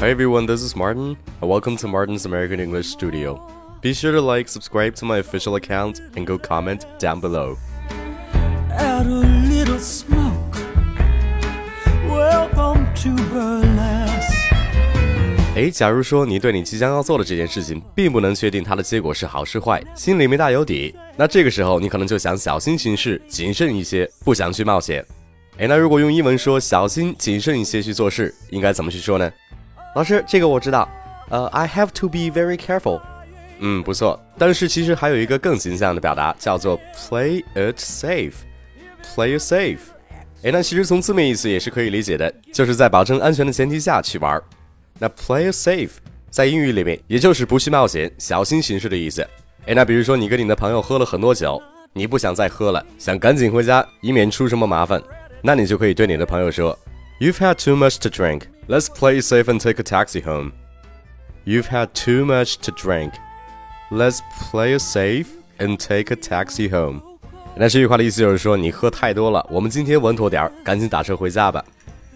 [0.00, 3.38] Hi everyone, this is Martin, and welcome to Martin's American English Studio.
[3.82, 7.58] Be sure to like, subscribe to my official account, and go comment down below.
[8.70, 10.56] Add a little smoke.
[12.08, 14.54] Welcome to burlesque.
[15.54, 25.04] 诶，假如说你对你即将要做的这件事情并不能确定它的结果是好是坏，心里没大有底，那这个时候你可能就想小心行事，谨慎一些，不想去冒险。
[25.58, 29.30] 诶，那如果用英文说小心谨慎一些去做事，应该怎么去说呢？
[29.94, 30.88] 老师，这个我知道。
[31.30, 33.00] 呃、i have to be very careful。
[33.60, 34.18] 嗯，不错。
[34.38, 38.32] 但是其实还有一个更形象的表达，叫做 play it safe。
[39.04, 39.78] play it safe。
[40.42, 44.42] 诶，那其实从字面意思也是可以理解的，就是在保证安全的前提下去玩。
[44.98, 45.90] 那 play it safe
[46.30, 49.26] 在英语里面也就是不去冒险、小心行事的意思。
[49.66, 51.60] 诶，那比如说你跟你的朋友喝了很多酒，
[51.92, 55.00] 你不想再喝了，想赶紧回家，以免出什么麻烦，
[55.42, 56.76] 那你就可以对你的朋友说
[57.20, 58.42] ：You've had too much to drink.
[58.69, 60.51] Let's play it safe and take a taxi home.
[61.45, 63.13] You've had too much to drink.
[63.91, 64.19] Let's
[64.51, 65.27] play it safe
[65.59, 67.01] and take a taxi home.
[67.55, 71.63] 那这句话的意思就是说，你喝太多了，我们今天稳妥点儿，赶紧打车回家吧。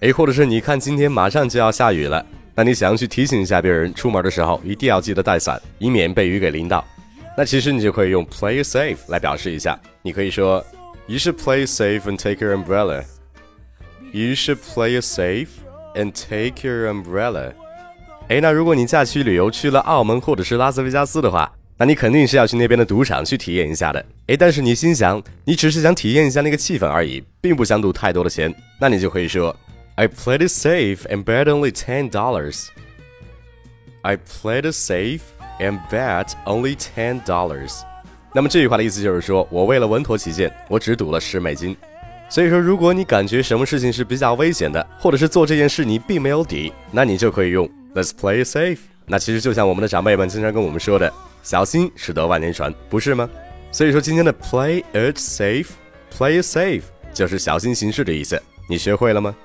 [0.00, 6.84] 诶，或者是你看今天马上就要下雨了，那你想要去提醒一下别人，出门的时候一定要记得带伞，以免被雨给淋到。
[7.36, 10.64] 那其实你就可以用 play it safe 来表示一下，你可以说
[11.06, 13.04] You should play it safe and take your umbrella.
[14.12, 15.48] You should play it safe
[15.95, 17.53] and take your umbrella.
[18.27, 24.05] 诶，那如果你假期旅游去了澳门或者是拉斯维加斯的话，那你肯定是要去那边的赌场去体验一下的。
[24.27, 29.55] 诶，但是你心想，你只是想体验一下那个气氛而已，并不想赌太多的钱，那你就可以说
[29.95, 32.67] I played it safe and bet only ten dollars.
[34.03, 35.21] I played it safe
[35.59, 37.81] and bet only ten dollars.
[38.33, 41.75] 那么这句话的意思就是说，我为了稳妥起见，我只赌了十美金。
[42.31, 48.77] 所以说，如果你感觉什么事情是比较危险的，或者是做这件事你并没有底，那你就可以用 Let's play safe。
[49.05, 51.11] 那其实就像我们的长辈们经常跟我们说的，
[51.43, 53.29] 小心驶得万年船，不是吗？
[53.69, 56.83] 所以说今天的 Play it safe，Play safe
[57.13, 58.41] 就是小心行事的意思。
[58.69, 59.35] 你学会了吗？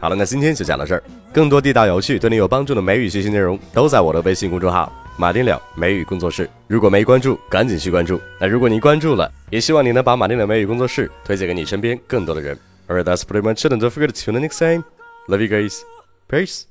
[0.00, 1.02] 好了，那今天就讲到这儿。
[1.30, 6.48] 更多地道有趣、对你有帮助的美语学习内容，都在我的微信公众号“马丁了美语工作室”。
[6.66, 8.18] 如果没关注，赶紧去关注。
[8.40, 12.58] 那如果你关注了，也希望你能把马丁了美语工作室推荐给你身边更多的人。
[12.88, 13.72] Alright, that's pretty much it.
[13.72, 14.84] And don't forget to tune in next time.
[15.28, 15.82] Love you guys.
[16.28, 16.69] Peace.